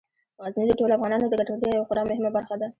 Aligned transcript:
غزني 0.43 0.65
د 0.67 0.71
ټولو 0.79 0.93
افغانانو 0.97 1.25
د 1.31 1.33
ګټورتیا 1.39 1.69
یوه 1.71 1.87
خورا 1.87 2.03
مهمه 2.09 2.29
برخه 2.37 2.55
ده. 2.61 2.67